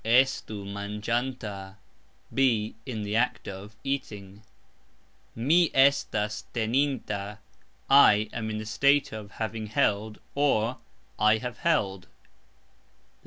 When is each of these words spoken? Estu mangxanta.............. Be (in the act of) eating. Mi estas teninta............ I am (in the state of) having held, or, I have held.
Estu 0.03 0.65
mangxanta.............. 0.65 1.75
Be 2.33 2.73
(in 2.87 3.03
the 3.03 3.15
act 3.15 3.47
of) 3.47 3.75
eating. 3.83 4.41
Mi 5.35 5.69
estas 5.75 6.45
teninta............ 6.55 7.37
I 7.87 8.27
am 8.33 8.49
(in 8.49 8.57
the 8.57 8.65
state 8.65 9.11
of) 9.11 9.29
having 9.33 9.67
held, 9.67 10.19
or, 10.33 10.79
I 11.19 11.37
have 11.37 11.59
held. 11.59 12.07